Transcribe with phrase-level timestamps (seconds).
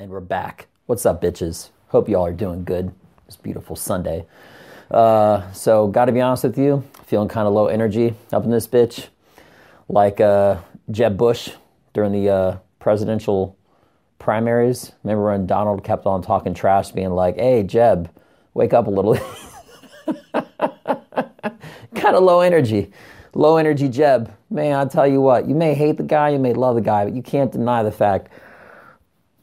[0.00, 0.66] And we're back.
[0.86, 1.68] What's up, bitches?
[1.88, 2.90] Hope y'all are doing good.
[3.26, 4.24] It's beautiful Sunday.
[4.90, 8.66] Uh, so, gotta be honest with you, feeling kind of low energy up in this
[8.66, 9.08] bitch.
[9.90, 10.56] Like uh,
[10.90, 11.50] Jeb Bush
[11.92, 13.58] during the uh, presidential
[14.18, 14.92] primaries.
[15.04, 18.10] Remember when Donald kept on talking trash, being like, hey, Jeb,
[18.54, 19.16] wake up a little.
[21.94, 22.90] kind of low energy.
[23.34, 24.34] Low energy Jeb.
[24.48, 27.04] Man, I'll tell you what, you may hate the guy, you may love the guy,
[27.04, 28.30] but you can't deny the fact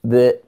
[0.03, 0.41] that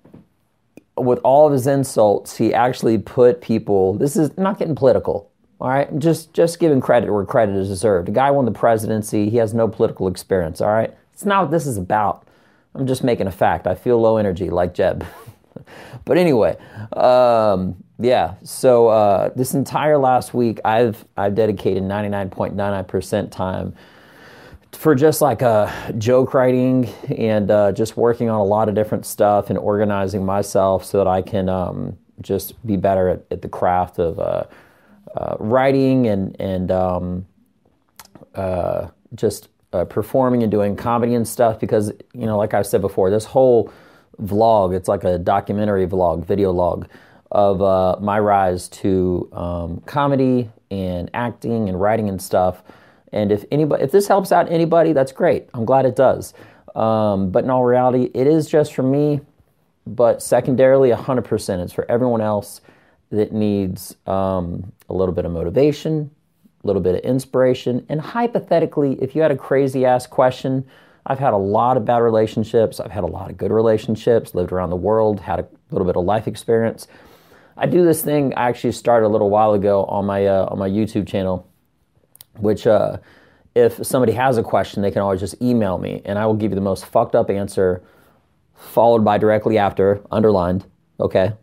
[1.04, 3.94] with all of his insults, he actually put people.
[3.94, 5.30] This is not getting political,
[5.62, 5.98] all right.
[6.00, 8.08] Just just giving credit where credit is deserved.
[8.08, 9.30] The guy won the presidency.
[9.30, 10.62] He has no political experience.
[10.62, 10.94] All right.
[11.14, 12.26] It's not what this is about.
[12.76, 13.68] I'm just making a fact.
[13.68, 15.06] I feel low energy, like Jeb.
[16.06, 16.56] but anyway,
[16.94, 18.36] um, yeah.
[18.44, 23.76] So uh, this entire last week, I've I've dedicated 99.99% time
[24.74, 26.88] for just like uh, joke writing
[27.18, 31.08] and uh, just working on a lot of different stuff and organizing myself so that
[31.08, 34.44] I can um, just be better at, at the craft of uh,
[35.16, 37.26] uh writing and and um,
[38.36, 39.50] uh, just
[39.90, 41.60] performing and doing comedy and stuff.
[41.60, 43.72] Because you know, like I said before, this whole
[44.22, 46.88] vlog it's like a documentary vlog, video log
[47.32, 52.64] of my rise to um, comedy and acting and writing and stuff.
[53.12, 55.50] And if anybody, if this helps out anybody, that's great.
[55.54, 56.34] I'm glad it does.
[56.76, 59.22] Um, but in all reality, it is just for me.
[59.88, 62.62] But secondarily, 100%, it's for everyone else
[63.12, 66.12] that needs um, a little bit of motivation,
[66.64, 67.86] a little bit of inspiration.
[67.90, 70.64] And hypothetically, if you had a crazy ass question,
[71.08, 72.80] I've had a lot of bad relationships.
[72.80, 75.96] I've had a lot of good relationships, lived around the world, had a little bit
[75.96, 76.88] of life experience.
[77.58, 80.60] I do this thing I actually started a little while ago on my uh, on
[80.60, 81.49] my YouTube channel
[82.38, 82.98] which uh,
[83.56, 86.52] if somebody has a question, they can always just email me and I will give
[86.52, 87.82] you the most fucked up answer,
[88.56, 90.66] followed by directly after, underlined,
[91.00, 91.34] okay?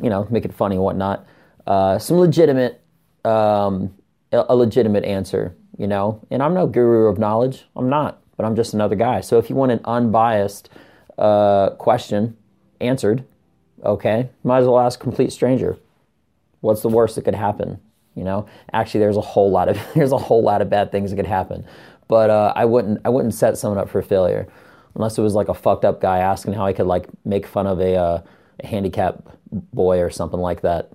[0.00, 1.26] You know, make it funny and whatnot.
[1.66, 2.80] Uh, some legitimate,
[3.24, 3.94] um,
[4.32, 6.20] a legitimate answer, you know?
[6.30, 9.20] And I'm no guru of knowledge, I'm not, but I'm just another guy.
[9.20, 10.70] So if you want an unbiased
[11.18, 12.36] uh, question
[12.80, 13.24] answered,
[13.84, 15.76] okay, might as well ask complete stranger.
[16.60, 17.80] What's the worst that could happen?
[18.14, 21.10] You know, actually, there's a whole lot of there's a whole lot of bad things
[21.10, 21.64] that could happen,
[22.08, 24.46] but uh, I wouldn't I wouldn't set someone up for failure
[24.94, 27.66] unless it was like a fucked up guy asking how I could like make fun
[27.66, 28.22] of a, uh,
[28.60, 30.90] a handicapped boy or something like that.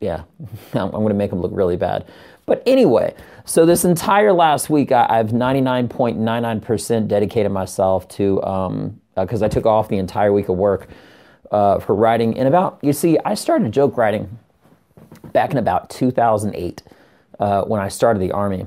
[0.00, 0.24] Yeah,
[0.74, 2.06] I'm going to make him look really bad.
[2.44, 3.14] But anyway,
[3.44, 9.48] so this entire last week, I, have 99.99% dedicated myself to because um, uh, I
[9.48, 10.88] took off the entire week of work
[11.50, 12.38] uh, for writing.
[12.38, 14.38] And about you see, I started joke writing
[15.36, 16.82] back in about 2008
[17.38, 18.64] uh, when I started the Army.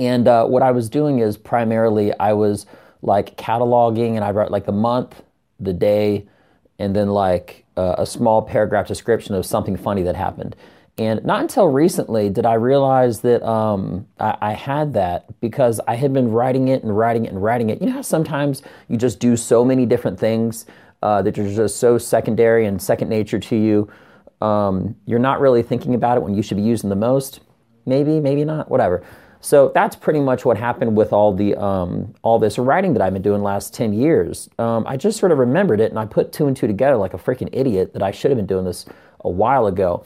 [0.00, 2.66] And uh, what I was doing is primarily I was
[3.00, 5.22] like cataloging and I wrote like the month,
[5.60, 6.26] the day,
[6.80, 10.56] and then like uh, a small paragraph description of something funny that happened.
[10.98, 15.94] And not until recently did I realize that um, I, I, had that because I
[15.94, 17.80] had been writing it and writing it and writing it.
[17.80, 20.66] You know how sometimes you just do so many different things
[21.02, 23.88] uh, that are just so secondary and second nature to you
[24.42, 27.40] um, you're not really thinking about it when you should be using the most.
[27.86, 29.02] Maybe, maybe not, whatever.
[29.40, 33.12] So that's pretty much what happened with all the um, all this writing that I've
[33.12, 34.48] been doing last ten years.
[34.58, 37.12] Um, I just sort of remembered it, and I put two and two together like
[37.12, 38.86] a freaking idiot that I should have been doing this
[39.20, 40.04] a while ago.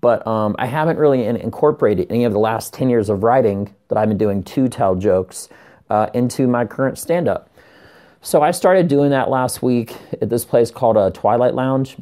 [0.00, 3.74] But um, I haven't really in- incorporated any of the last ten years of writing
[3.88, 5.48] that I've been doing to tell jokes
[5.90, 7.50] uh, into my current stand up.
[8.20, 11.96] So I started doing that last week at this place called a uh, Twilight Lounge.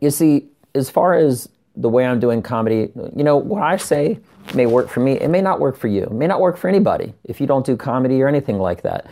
[0.00, 4.20] You see, as far as the way I'm doing comedy, you know, what I say
[4.54, 5.12] may work for me.
[5.12, 6.04] It may not work for you.
[6.04, 9.06] It may not work for anybody if you don't do comedy or anything like that.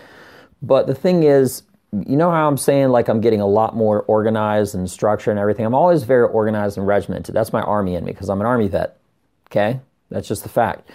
[0.60, 1.62] But the thing is,
[1.92, 5.38] you know how I'm saying like I'm getting a lot more organized and structure and
[5.38, 5.66] everything.
[5.66, 7.34] I'm always very organized and regimented.
[7.34, 8.98] That's my army in me because I'm an army vet.
[9.50, 9.80] Okay?
[10.10, 10.88] That's just the fact.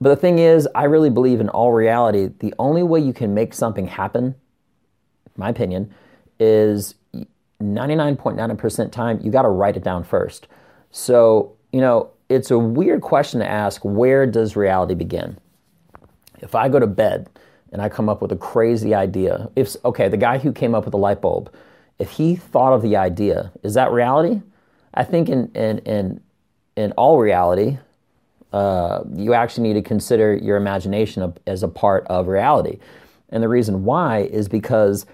[0.00, 3.32] But the thing is, I really believe in all reality, the only way you can
[3.32, 4.34] make something happen,
[5.36, 5.94] my opinion,
[6.40, 6.96] is
[7.62, 10.48] 99.9% time, you got to write it down first.
[10.90, 15.38] So, you know, it's a weird question to ask where does reality begin?
[16.40, 17.28] If I go to bed
[17.72, 20.84] and I come up with a crazy idea, if, okay, the guy who came up
[20.84, 21.52] with the light bulb,
[21.98, 24.42] if he thought of the idea, is that reality?
[24.94, 26.20] I think in, in, in,
[26.76, 27.78] in all reality,
[28.52, 32.78] uh, you actually need to consider your imagination as a part of reality.
[33.30, 35.06] And the reason why is because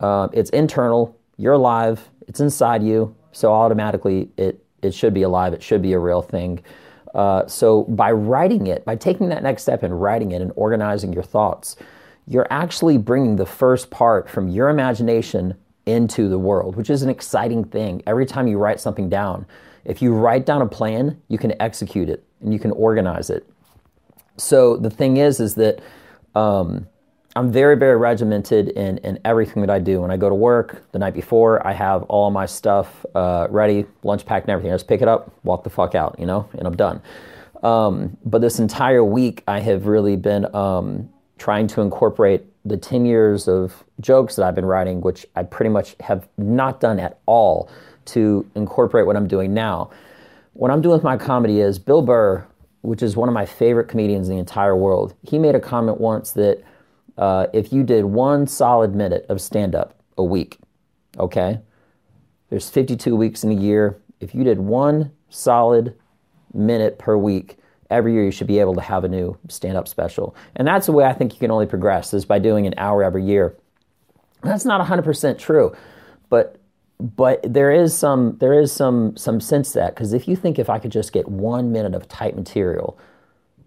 [0.00, 5.54] uh, it's internal, you're alive, it's inside you, so automatically it, it should be alive,
[5.54, 6.62] it should be a real thing.
[7.14, 11.12] Uh, so by writing it, by taking that next step and writing it and organizing
[11.12, 11.76] your thoughts,
[12.26, 15.54] you're actually bringing the first part from your imagination
[15.86, 18.02] into the world, which is an exciting thing.
[18.06, 19.46] Every time you write something down,
[19.84, 23.48] if you write down a plan, you can execute it and you can organize it.
[24.36, 25.80] So the thing is, is that
[26.34, 26.86] um,
[27.36, 30.00] I'm very, very regimented in, in everything that I do.
[30.00, 33.86] When I go to work the night before, I have all my stuff uh, ready,
[34.02, 34.72] lunch packed and everything.
[34.72, 37.00] I just pick it up, walk the fuck out, you know, and I'm done.
[37.62, 43.06] Um, but this entire week, I have really been um, trying to incorporate the 10
[43.06, 47.20] years of jokes that I've been writing, which I pretty much have not done at
[47.26, 47.70] all
[48.06, 49.90] to incorporate what I'm doing now.
[50.54, 52.44] What I'm doing with my comedy is Bill Burr,
[52.82, 56.00] which is one of my favorite comedians in the entire world, he made a comment
[56.00, 56.62] once that
[57.20, 60.58] uh, if you did one solid minute of stand up a week,
[61.18, 61.60] okay,
[62.48, 64.00] there's 52 weeks in a year.
[64.20, 65.94] If you did one solid
[66.54, 67.58] minute per week,
[67.90, 70.34] every year you should be able to have a new stand up special.
[70.56, 73.04] And that's the way I think you can only progress is by doing an hour
[73.04, 73.54] every year.
[74.42, 75.76] That's not 100% true,
[76.30, 76.56] but
[76.98, 80.68] but there is some there is some some sense that because if you think if
[80.68, 82.98] I could just get one minute of tight material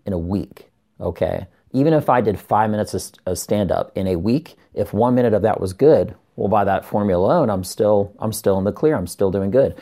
[0.06, 0.70] in a week,
[1.00, 5.16] okay, even if I did five minutes of, stand up in a week, if one
[5.16, 8.64] minute of that was good, well, by that formula alone, I'm still I'm still in
[8.64, 8.96] the clear.
[8.96, 9.76] I'm still doing good.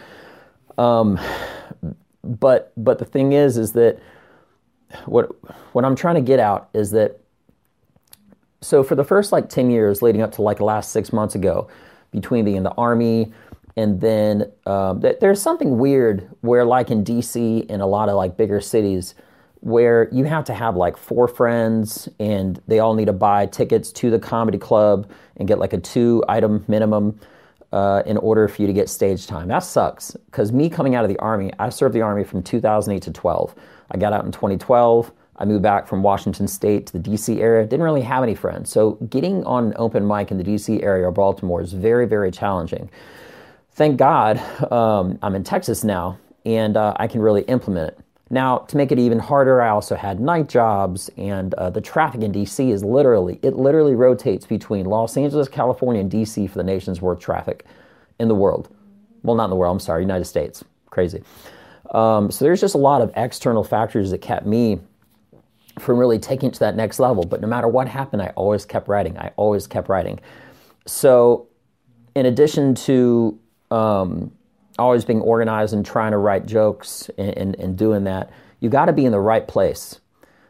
[0.78, 1.20] Um,
[2.24, 4.00] but but the thing is, is that
[5.06, 5.30] what
[5.74, 7.20] what I'm trying to get out is that
[8.62, 11.68] so for the first like 10 years leading up to like last six months ago
[12.12, 13.32] between being in the army
[13.78, 18.38] and then um, there's something weird where like in dc and a lot of like
[18.38, 19.16] bigger cities
[19.62, 23.92] where you have to have like four friends and they all need to buy tickets
[23.92, 27.20] to the comedy club and get like a two item minimum
[27.72, 31.06] uh, in order for you to get stage time that sucks because me coming out
[31.06, 33.56] of the army i served the army from 2008 to 12
[33.92, 35.12] I got out in 2012.
[35.36, 37.66] I moved back from Washington State to the DC area.
[37.66, 38.70] Didn't really have any friends.
[38.70, 42.32] So getting on an open mic in the DC area or Baltimore is very, very
[42.32, 42.90] challenging.
[43.74, 44.38] Thank God
[44.72, 48.00] um, I'm in Texas now and uh, I can really implement it.
[48.32, 52.22] Now, to make it even harder, I also had night jobs, and uh, the traffic
[52.22, 56.64] in DC is literally, it literally rotates between Los Angeles, California, and DC for the
[56.64, 57.66] nation's worst traffic
[58.20, 58.74] in the world.
[59.24, 60.64] Well, not in the world, I'm sorry, United States.
[60.90, 61.22] Crazy.
[61.92, 64.80] Um, so there's just a lot of external factors that kept me
[65.78, 67.26] from really taking it to that next level.
[67.26, 69.18] But no matter what happened, I always kept writing.
[69.18, 70.22] I always kept writing.
[70.86, 71.50] So,
[72.16, 73.38] in addition to
[73.72, 74.32] um,
[74.80, 78.86] always being organized and trying to write jokes and, and, and doing that, you got
[78.86, 80.00] to be in the right place.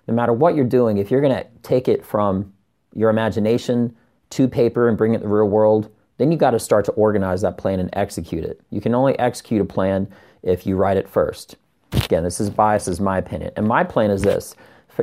[0.08, 2.54] No matter what you're doing, if you're going to take it from
[2.94, 3.96] your imagination
[4.32, 6.92] to paper and bring it to the real world, then you got to start to
[6.92, 8.62] organize that plan and execute it.
[8.70, 10.08] You can only execute a plan
[10.44, 11.56] if you write it first.
[11.94, 13.52] Again, this is bias, is my opinion.
[13.56, 14.56] And my plan is this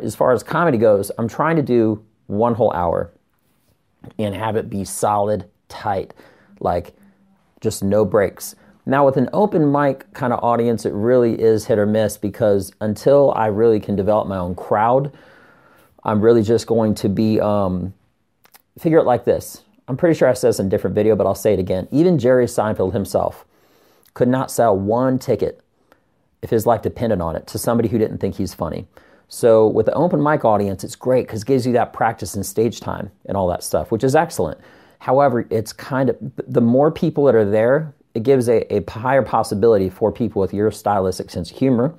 [0.03, 3.11] as far as comedy goes, I'm trying to do one whole hour
[4.19, 6.15] and have it be solid, tight,
[6.61, 6.95] like
[7.61, 8.55] just no breaks.
[8.89, 12.73] Now, with an open mic kind of audience, it really is hit or miss because
[12.81, 15.15] until I really can develop my own crowd,
[16.05, 17.93] I'm really just going to be, um,
[18.79, 19.63] figure it like this.
[19.89, 21.87] I'm pretty sure I said this in a different video, but I'll say it again.
[21.91, 23.45] Even Jerry Seinfeld himself,
[24.15, 25.61] could not sell one ticket
[26.41, 28.87] if his life depended on it to somebody who didn't think he's funny.
[29.29, 32.45] So with the open mic audience, it's great because it gives you that practice and
[32.45, 34.59] stage time and all that stuff, which is excellent.
[34.99, 39.23] However, it's kind of the more people that are there, it gives a, a higher
[39.23, 41.95] possibility for people with your stylistic sense of humor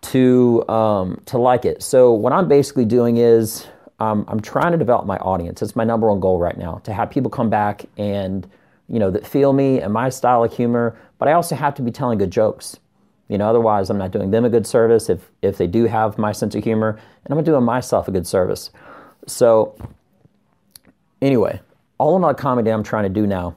[0.00, 1.82] to um, to like it.
[1.82, 3.66] So what I'm basically doing is
[4.00, 5.60] um, I'm trying to develop my audience.
[5.60, 8.48] It's my number one goal right now to have people come back and
[8.88, 11.82] you know that feel me and my style of humor, but I also have to
[11.82, 12.78] be telling good jokes.
[13.28, 16.16] You know, otherwise I'm not doing them a good service if if they do have
[16.16, 18.70] my sense of humor, and I'm doing myself a good service.
[19.26, 19.76] So
[21.20, 21.60] anyway,
[21.98, 23.54] all of my comedy I'm trying to do now,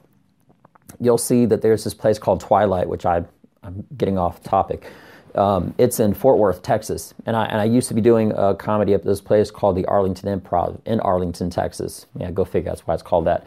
[1.00, 3.24] you'll see that there's this place called Twilight, which I
[3.62, 4.86] I'm getting off topic.
[5.34, 8.54] Um, it's in Fort Worth, Texas, and I and I used to be doing a
[8.54, 12.06] comedy at this place called the Arlington Improv in Arlington, Texas.
[12.16, 12.70] Yeah, go figure.
[12.70, 13.46] That's why it's called that.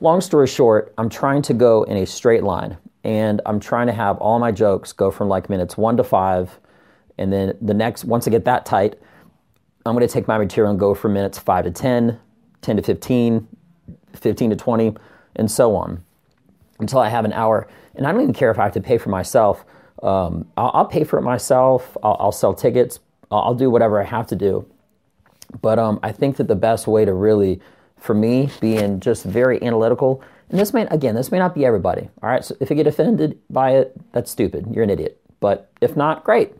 [0.00, 3.92] Long story short, I'm trying to go in a straight line and I'm trying to
[3.92, 6.58] have all my jokes go from like minutes one to five.
[7.18, 8.98] And then the next, once I get that tight,
[9.84, 12.18] I'm going to take my material and go from minutes five to 10,
[12.62, 13.48] 10 to 15,
[14.14, 14.96] 15 to 20,
[15.36, 16.02] and so on
[16.80, 17.68] until I have an hour.
[17.94, 19.64] And I don't even care if I have to pay for myself.
[20.02, 21.96] Um, I'll, I'll, pay for it myself.
[22.02, 23.00] I'll, I'll sell tickets.
[23.30, 24.66] I'll, I'll, do whatever I have to do.
[25.60, 27.60] But um, I think that the best way to really,
[27.98, 32.10] for me, being just very analytical and this may, again, this may not be everybody.
[32.22, 32.44] All right.
[32.44, 34.66] So if you get offended by it, that's stupid.
[34.72, 35.20] You're an idiot.
[35.38, 36.52] But if not, great.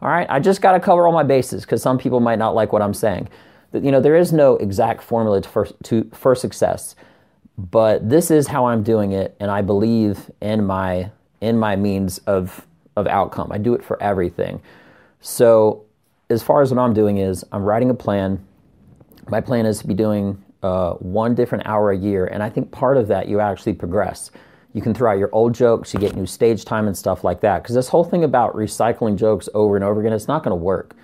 [0.00, 0.26] All right.
[0.30, 2.82] I just got to cover all my bases because some people might not like what
[2.82, 3.28] I'm saying.
[3.72, 6.96] You know, there is no exact formula for, to, for success.
[7.56, 12.18] But this is how I'm doing it, and I believe in my in my means
[12.18, 13.52] of of outcome.
[13.52, 14.60] I do it for everything.
[15.20, 15.84] So,
[16.30, 18.44] as far as what I'm doing is, I'm writing a plan.
[19.28, 22.70] My plan is to be doing uh, one different hour a year, and I think
[22.72, 24.30] part of that you actually progress.
[24.72, 27.40] You can throw out your old jokes, you get new stage time and stuff like
[27.42, 27.62] that.
[27.62, 30.56] Because this whole thing about recycling jokes over and over again, it's not going to
[30.56, 30.96] work.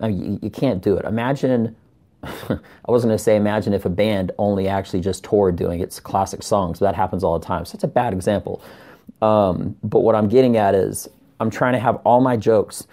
[0.00, 1.06] I mean, you, you can't do it.
[1.06, 1.74] Imagine
[2.24, 2.58] I
[2.88, 6.42] wasn't going to say, imagine if a band only actually just toured doing its classic
[6.42, 6.78] songs.
[6.78, 7.64] That happens all the time.
[7.64, 8.62] So that's a bad example.
[9.22, 11.08] Um, but what I'm getting at is
[11.40, 12.86] I'm trying to have all my jokes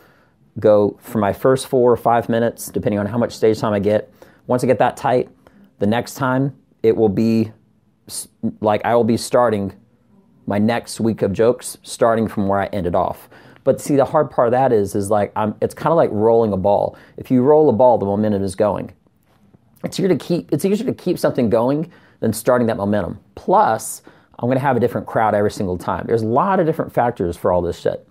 [0.60, 3.80] go for my first four or five minutes, depending on how much stage time I
[3.80, 4.12] get.
[4.48, 5.30] Once I get that tight,
[5.80, 7.52] the next time it will be
[8.62, 9.74] like I will be starting
[10.46, 13.30] my next week of jokes starting from where I ended off.
[13.66, 16.10] But see, the hard part of that is, is like I'm, it's kind of like
[16.14, 16.98] rolling a ball.
[17.18, 18.94] If you roll a ball, the momentum is going
[19.88, 23.20] it's easier to keep it's easier to keep something going than starting that momentum.
[23.36, 24.02] Plus,
[24.40, 26.06] I'm going to have a different crowd every single time.
[26.08, 28.08] There's a lot of different factors for all this shit.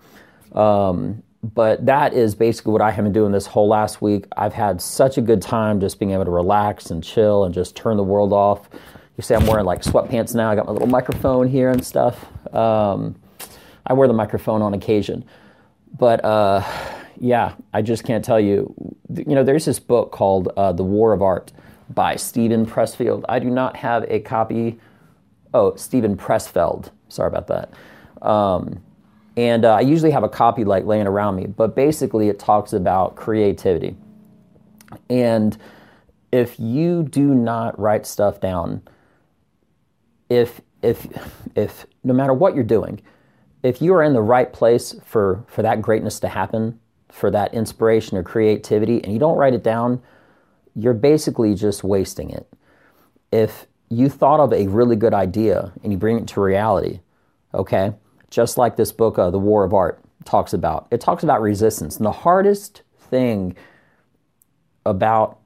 [0.53, 4.25] Um, but that is basically what I have been doing this whole last week.
[4.35, 7.75] I've had such a good time just being able to relax and chill and just
[7.75, 8.69] turn the world off.
[9.15, 10.51] You see, I'm wearing like sweatpants now.
[10.51, 12.25] I got my little microphone here and stuff.
[12.53, 13.15] Um,
[13.85, 15.23] I wear the microphone on occasion.
[15.97, 16.63] But uh,
[17.19, 18.73] yeah, I just can't tell you.
[19.15, 21.51] You know, there's this book called uh, The War of Art
[21.93, 23.23] by Steven Pressfield.
[23.29, 24.79] I do not have a copy.
[25.53, 26.91] Oh, Steven Pressfeld.
[27.09, 27.73] Sorry about that.
[28.21, 28.81] Um,
[29.37, 32.73] and uh, I usually have a copy like laying around me, but basically it talks
[32.73, 33.95] about creativity.
[35.09, 35.57] And
[36.31, 38.81] if you do not write stuff down,
[40.29, 41.07] if if
[41.55, 43.01] if no matter what you're doing,
[43.63, 46.79] if you are in the right place for for that greatness to happen,
[47.09, 50.01] for that inspiration or creativity, and you don't write it down,
[50.77, 52.47] you're basically just wasting it.
[53.31, 56.99] If you thought of a really good idea and you bring it to reality,
[57.53, 57.93] okay,
[58.29, 61.97] just like this book, uh, The War of Art, talks about, it talks about resistance.
[61.97, 63.55] And the hardest thing
[64.85, 65.39] about,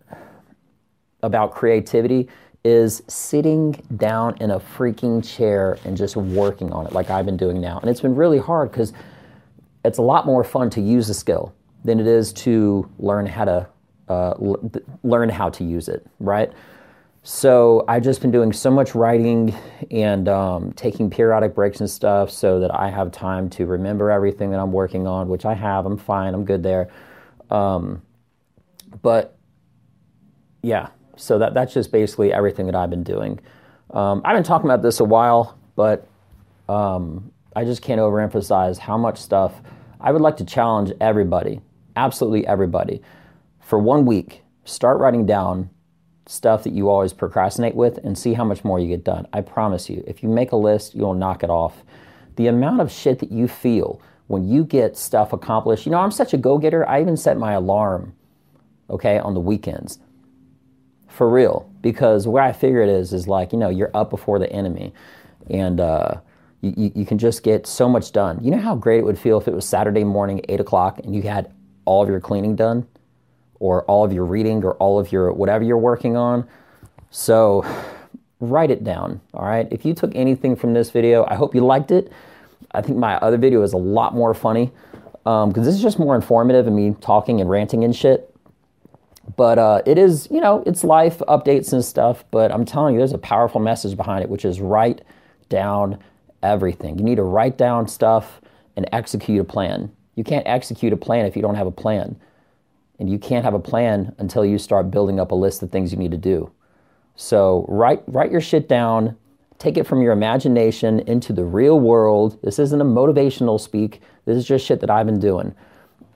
[1.24, 2.28] about creativity
[2.64, 7.38] is sitting down in a freaking chair and just working on it like I've been
[7.38, 7.80] doing now.
[7.80, 8.92] And it's been really hard because
[9.86, 13.46] it's a lot more fun to use a skill than it is to learn how
[13.46, 13.68] to
[14.12, 14.72] uh, l-
[15.04, 16.52] learn how to use it, right?
[17.24, 19.56] So I've just been doing so much writing
[19.92, 24.52] and um, taking periodic breaks and stuff so that I have time to remember everything
[24.52, 25.86] that I'm working on, which I have.
[25.86, 26.34] I'm fine.
[26.34, 26.90] I'm good there.
[27.50, 28.02] Um,
[29.02, 29.38] but
[30.62, 33.40] yeah, so that that's just basically everything that I've been doing.
[33.92, 36.08] Um, I've been talking about this a while, but
[36.68, 39.54] um, I just can't overemphasize how much stuff
[40.00, 41.62] I would like to challenge everybody,
[41.96, 43.02] absolutely everybody
[43.72, 45.70] for one week, start writing down
[46.26, 49.26] stuff that you always procrastinate with and see how much more you get done.
[49.32, 51.86] I promise you, if you make a list, you'll knock it off.
[52.36, 56.12] The amount of shit that you feel when you get stuff accomplished, you know, I'm
[56.12, 58.14] such a go getter, I even set my alarm,
[58.90, 60.00] okay, on the weekends.
[61.08, 61.72] For real.
[61.80, 64.94] Because where I figure it is, is like, you know, you're up before the enemy
[65.50, 66.16] and, uh,
[66.60, 68.38] you, you can just get so much done.
[68.44, 71.16] You know how great it would feel if it was Saturday morning, 8 o'clock, and
[71.16, 71.54] you had
[71.86, 72.86] all of your cleaning done?
[73.62, 76.48] Or all of your reading or all of your whatever you're working on.
[77.12, 77.64] So
[78.40, 79.68] write it down, all right?
[79.70, 82.12] If you took anything from this video, I hope you liked it.
[82.72, 84.72] I think my other video is a lot more funny
[85.24, 88.34] because um, this is just more informative and me talking and ranting and shit.
[89.38, 92.24] But uh, it is, you know, it's life updates and stuff.
[92.32, 95.02] But I'm telling you, there's a powerful message behind it, which is write
[95.50, 96.00] down
[96.42, 96.98] everything.
[96.98, 98.42] You need to write down stuff
[98.76, 99.92] and execute a plan.
[100.16, 102.16] You can't execute a plan if you don't have a plan.
[103.02, 105.92] And you can't have a plan until you start building up a list of things
[105.92, 106.52] you need to do.
[107.16, 109.18] So write write your shit down,
[109.58, 112.38] take it from your imagination into the real world.
[112.44, 114.02] This isn't a motivational speak.
[114.26, 115.56] This is just shit that I've been doing.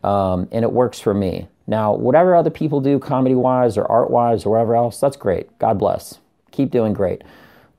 [0.04, 1.48] Um, and it works for me.
[1.66, 5.58] Now, whatever other people do, comedy wise or art wise or whatever else, that's great.
[5.58, 6.20] God bless.
[6.52, 7.24] Keep doing great.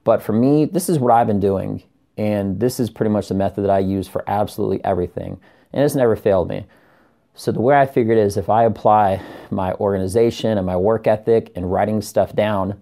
[0.02, 1.84] But for me, this is what I've been doing.
[2.16, 5.38] And this is pretty much the method that I use for absolutely everything.
[5.72, 6.66] And it's never failed me.
[7.36, 11.52] So the way I figured is if I apply my organization and my work ethic
[11.54, 12.80] and writing stuff down,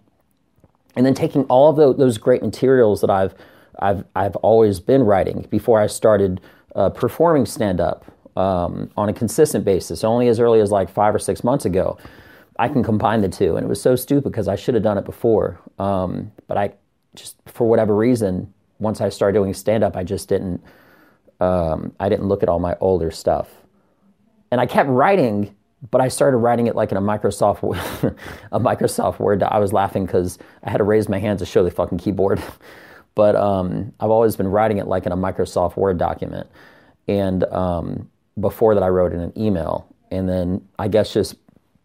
[0.94, 3.34] and then taking all of those great materials that I've
[3.80, 6.40] I've I've always been writing before I started
[6.76, 8.04] uh, performing stand up
[8.36, 11.98] um, on a consistent basis, only as early as like five or six months ago.
[12.56, 14.98] I can combine the two, and it was so stupid because I should have done
[14.98, 15.60] it before.
[15.80, 16.74] Um, but I
[17.16, 20.62] just for whatever reason, once I started doing stand up, I just didn't
[21.40, 23.63] um, I didn't look at all my older stuff
[24.54, 25.52] and I kept writing
[25.90, 27.62] but I started writing it like in a Microsoft
[28.52, 29.42] a Microsoft Word.
[29.42, 32.42] I was laughing because I had to raise my hand to show the fucking keyboard.
[33.14, 36.48] but um, I've always been writing it like in a Microsoft Word document.
[37.06, 39.86] And um, before that, I wrote in an email.
[40.10, 41.34] And then I guess just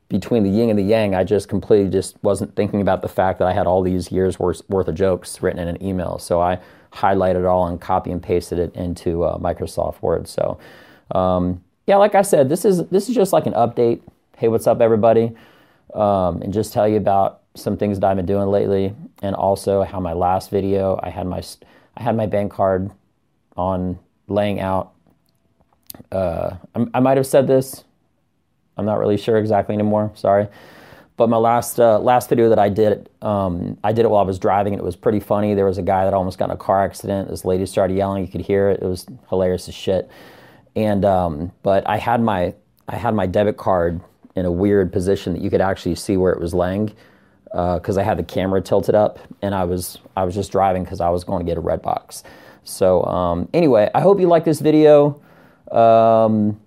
[0.07, 3.39] between the yin and the yang, I just completely just wasn't thinking about the fact
[3.39, 6.19] that I had all these years worth, worth of jokes written in an email.
[6.19, 6.59] So I
[6.93, 10.27] highlighted it all and copy and pasted it into uh, Microsoft Word.
[10.27, 10.57] So
[11.11, 14.01] um, yeah, like I said, this is this is just like an update.
[14.38, 15.31] Hey, what's up, everybody?
[15.96, 18.93] Um, and just tell you about some things that I've been doing lately,
[19.24, 21.41] and also how my last video I had my
[21.98, 22.91] I had my bank card
[23.58, 24.91] on laying out.
[26.12, 27.84] Uh, I, I might have said this
[28.77, 30.12] I'm not really sure exactly anymore.
[30.13, 30.48] Sorry.
[31.17, 34.27] But my last uh, last video that I did, um, I did it while I
[34.27, 35.55] was driving, and it was pretty funny.
[35.55, 37.29] There was a guy that almost got in a car accident.
[37.29, 38.24] This lady started yelling.
[38.24, 38.84] You could hear it.
[38.84, 40.08] It was hilarious as shit.
[40.75, 42.53] And um, but I had my
[42.88, 44.01] I had my debit card
[44.35, 46.93] in a weird position that you could actually see where it was laying
[47.45, 50.83] because uh, I had the camera tilted up, and I was I was just driving
[50.83, 52.23] because I was going to get a Redbox.
[52.63, 55.21] So um, anyway, I hope you like this video.
[55.71, 56.59] Um,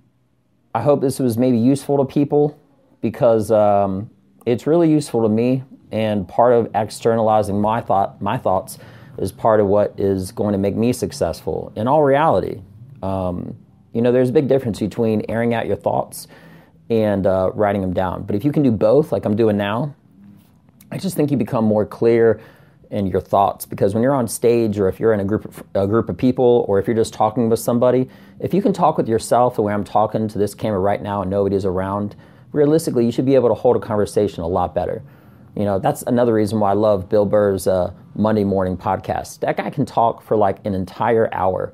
[0.75, 2.59] I hope this was maybe useful to people
[3.01, 4.11] because um,
[4.47, 5.65] it's really useful to me.
[5.91, 8.79] And part of externalizing my thought, my thoughts,
[9.19, 11.71] is part of what is going to make me successful.
[11.77, 12.63] In all reality,
[13.03, 13.55] um,
[13.93, 16.29] you know, there's a big difference between airing out your thoughts
[16.91, 18.25] and uh, writing them down.
[18.25, 19.95] But if you can do both, like I'm doing now,
[20.91, 22.41] I just think you become more clear
[22.93, 23.65] in your thoughts.
[23.65, 26.17] Because when you're on stage or if you're in a group of, a group of
[26.17, 28.09] people or if you're just talking with somebody
[28.39, 31.23] if you can talk with yourself the way i'm talking to this camera right now
[31.23, 32.15] and nobody's around
[32.53, 35.03] realistically you should be able to hold a conversation a lot better.
[35.57, 39.41] You know that's another reason why i love bill burr's uh, monday morning podcast.
[39.41, 41.73] That guy can talk for like an entire hour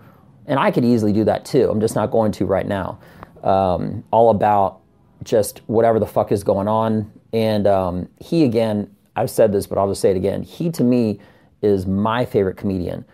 [0.49, 2.99] and i could easily do that too i'm just not going to right now
[3.45, 4.81] um, all about
[5.23, 9.79] just whatever the fuck is going on and um, he again I've said this, but
[9.79, 10.45] I'll just say it again.
[10.45, 11.19] He to me
[11.61, 13.05] is my favorite comedian.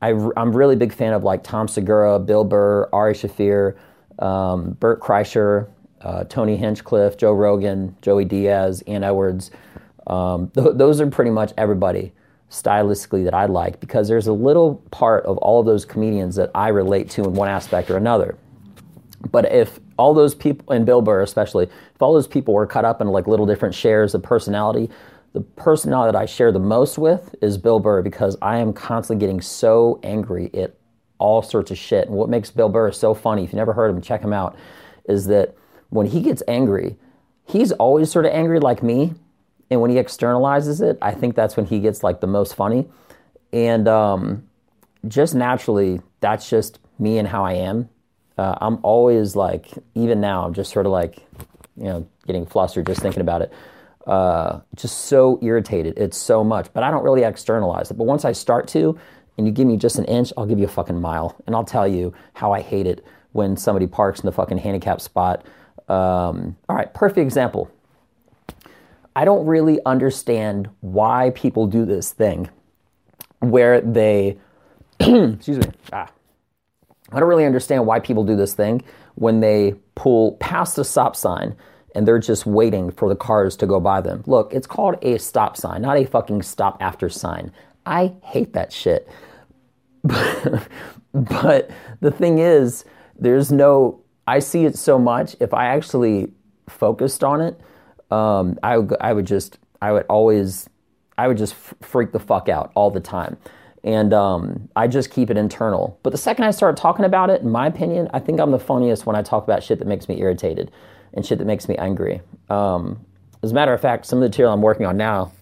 [0.00, 3.76] I, am really big fan of like Tom Segura, Bill Burr, Ari Shaffir,
[4.20, 5.68] um, Bert Kreischer,
[6.00, 9.50] uh, Tony Hinchcliffe, Joe Rogan, Joey Diaz, Ian Edwards.
[10.06, 12.12] Um, th- those are pretty much everybody
[12.52, 16.50] stylistically that I like because there's a little part of all of those comedians that
[16.54, 18.36] I relate to in one aspect or another.
[19.30, 22.84] But if all those people, and Bill Burr especially, if all those people were cut
[22.84, 24.90] up in like little different shares of personality,
[25.32, 29.24] the personality that I share the most with is Bill Burr because I am constantly
[29.24, 30.74] getting so angry at
[31.18, 32.06] all sorts of shit.
[32.06, 34.56] And what makes Bill Burr so funny, if you never heard him, check him out,
[35.08, 35.54] is that
[35.88, 36.96] when he gets angry,
[37.46, 39.14] he's always sort of angry like me.
[39.72, 42.88] And when he externalizes it, I think that's when he gets like the most funny.
[43.52, 44.48] And um,
[45.08, 47.88] just naturally, that's just me and how I am.
[48.36, 51.18] Uh, I'm always like, even now, I'm just sort of like,
[51.76, 53.52] you know, getting flustered just thinking about it
[54.06, 55.98] uh, just so irritated.
[55.98, 57.94] It's so much, but I don't really externalize it.
[57.94, 58.98] But once I start to,
[59.38, 61.64] and you give me just an inch, I'll give you a fucking mile, and I'll
[61.64, 65.46] tell you how I hate it when somebody parks in the fucking handicap spot.
[65.88, 67.70] Um, all right, perfect example.
[69.14, 72.48] I don't really understand why people do this thing
[73.40, 74.38] where they,
[75.00, 76.10] excuse me, ah,
[77.10, 78.82] I don't really understand why people do this thing
[79.16, 81.54] when they pull past a stop sign
[81.94, 84.22] and they're just waiting for the cars to go by them.
[84.26, 87.52] Look, it's called a stop sign, not a fucking stop after sign.
[87.84, 89.08] I hate that shit.
[90.02, 91.70] but
[92.00, 92.86] the thing is,
[93.18, 95.36] there's no, I see it so much.
[95.38, 96.32] If I actually
[96.68, 97.60] focused on it,
[98.12, 100.68] um, I, would, I would just, I would always,
[101.16, 103.36] I would just freak the fuck out all the time.
[103.84, 105.98] And um, I just keep it internal.
[106.02, 108.58] But the second I start talking about it, in my opinion, I think I'm the
[108.58, 110.70] funniest when I talk about shit that makes me irritated
[111.14, 112.20] and shit that makes me angry.
[112.48, 113.04] Um,
[113.42, 115.32] as a matter of fact, some of the material I'm working on now,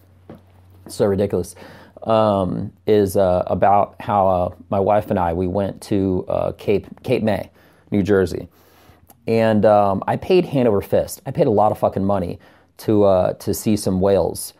[0.87, 1.55] so ridiculous,
[2.03, 6.87] um, is uh, about how uh, my wife and I we went to uh, Cape
[7.03, 7.51] Cape May,
[7.91, 8.47] New Jersey,
[9.27, 11.21] and um, I paid hand over fist.
[11.27, 12.39] I paid a lot of fucking money
[12.81, 14.53] to uh, to see some whales.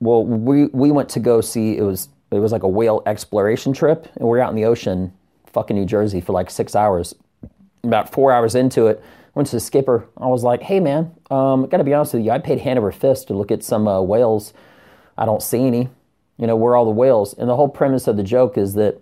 [0.00, 3.72] Well, we we went to go see it was it was like a whale exploration
[3.72, 5.12] trip, and we we're out in the ocean,
[5.46, 7.14] fucking New Jersey, for like six hours.
[7.82, 9.02] About four hours into it,
[9.34, 10.06] went to the skipper.
[10.18, 12.30] I was like, hey, man, um, got to be honest with you.
[12.30, 14.52] I paid hand over fist to look at some uh, whales.
[15.16, 15.88] I don't see any.
[16.36, 17.34] You know, where are all the whales?
[17.34, 19.00] And the whole premise of the joke is that,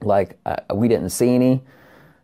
[0.00, 1.62] like, uh, we didn't see any.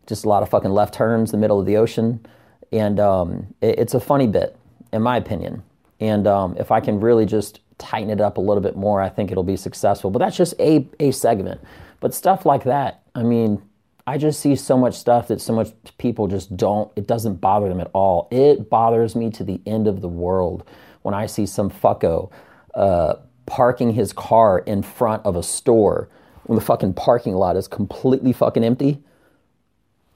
[0.07, 2.25] Just a lot of fucking left turns in the middle of the ocean.
[2.73, 4.57] And um, it, it's a funny bit,
[4.95, 5.63] in my opinion.
[6.01, 9.09] And um, if I can really just tighten it up a little bit more, I
[9.09, 10.11] think it'll be successful.
[10.11, 11.61] But that's just a, a segment.
[12.01, 13.61] But stuff like that, I mean,
[14.07, 17.69] I just see so much stuff that so much people just don't, it doesn't bother
[17.69, 18.29] them at all.
[18.31, 20.69] It bothers me to the end of the world
[21.03, 22.31] when I see some fucko
[22.75, 23.15] uh,
[23.47, 26.09] parking his car in front of a store
[26.45, 29.03] when the fucking parking lot is completely fucking empty.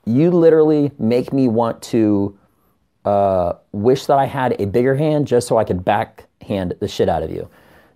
[0.05, 2.38] You literally make me want to
[3.09, 7.09] uh, wish that I had a bigger hand just so I could backhand the shit
[7.09, 7.49] out of you.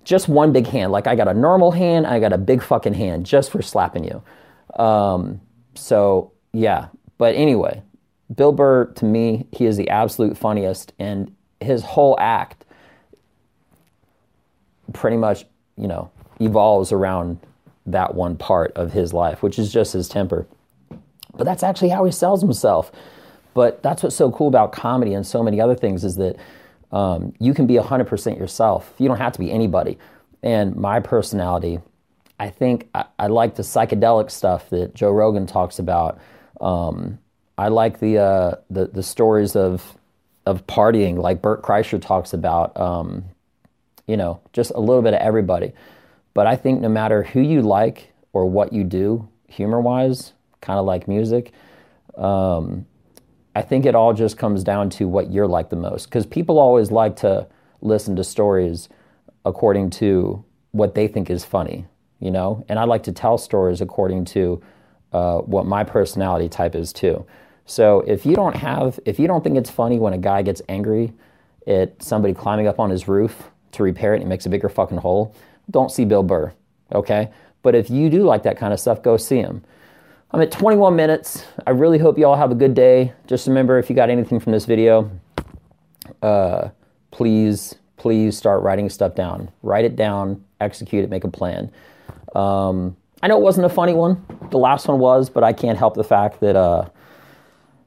[0.04, 0.90] Just one big hand.
[0.90, 4.04] Like I got a normal hand, I got a big fucking hand just for slapping
[4.04, 4.82] you.
[4.82, 5.42] Um,
[5.74, 6.88] so, yeah.
[7.18, 7.82] But anyway,
[8.34, 10.94] Bill Burr, to me, he is the absolute funniest.
[10.98, 12.64] And his whole act
[14.94, 15.44] pretty much,
[15.76, 17.38] you know, evolves around
[17.84, 20.46] that one part of his life, which is just his temper.
[21.36, 22.90] But that's actually how he sells himself.
[23.54, 26.36] But that's what's so cool about comedy and so many other things is that
[26.90, 28.94] um, you can be 100% yourself.
[28.98, 29.98] You don't have to be anybody.
[30.42, 31.80] And my personality,
[32.38, 36.20] I think I, I like the psychedelic stuff that Joe Rogan talks about.
[36.60, 37.18] Um,
[37.58, 39.98] I like the, uh, the, the stories of
[40.44, 42.76] of partying, like Bert Kreischer talks about.
[42.76, 43.24] Um,
[44.06, 45.72] you know, just a little bit of everybody.
[46.34, 50.78] But I think no matter who you like or what you do, humor wise, kind
[50.78, 51.52] of like music,
[52.16, 52.86] um,
[53.54, 56.06] I think it all just comes down to what you're like the most.
[56.06, 57.46] Because people always like to
[57.80, 58.88] listen to stories
[59.44, 61.86] according to what they think is funny,
[62.20, 62.64] you know?
[62.68, 64.62] And I like to tell stories according to
[65.12, 67.26] uh, what my personality type is too.
[67.66, 70.62] So if you don't have, if you don't think it's funny when a guy gets
[70.68, 71.12] angry
[71.66, 74.68] at somebody climbing up on his roof to repair it and it makes a bigger
[74.68, 75.34] fucking hole,
[75.70, 76.52] don't see Bill Burr,
[76.92, 77.30] okay?
[77.62, 79.62] But if you do like that kind of stuff, go see him.
[80.34, 81.44] I'm at 21 minutes.
[81.66, 83.12] I really hope you all have a good day.
[83.26, 85.10] Just remember, if you got anything from this video,
[86.22, 86.70] uh,
[87.10, 89.50] please, please start writing stuff down.
[89.62, 91.70] Write it down, execute it, make a plan.
[92.34, 94.24] Um, I know it wasn't a funny one.
[94.50, 96.88] The last one was, but I can't help the fact that uh,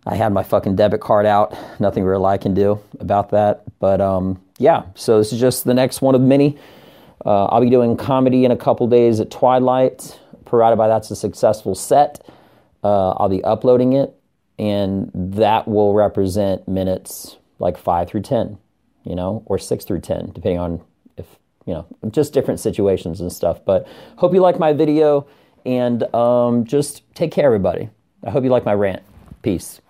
[0.05, 1.57] I had my fucking debit card out.
[1.79, 3.63] Nothing real I can do about that.
[3.79, 6.59] But um, yeah, so this is just the next one of many.
[7.25, 11.15] Uh, I'll be doing comedy in a couple days at Twilight, provided by that's a
[11.15, 12.23] successful set.
[12.85, 14.13] Uh, I'll be uploading it,
[14.59, 18.59] and that will represent minutes like five through 10,
[19.03, 20.81] you know, or six through 10, depending on
[21.17, 21.25] if,
[21.65, 23.65] you know, just different situations and stuff.
[23.65, 25.25] But hope you like my video,
[25.65, 27.89] and um, just take care, everybody.
[28.23, 29.01] I hope you like my rant.
[29.41, 29.81] Peace.